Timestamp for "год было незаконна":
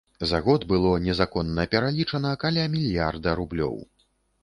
0.45-1.67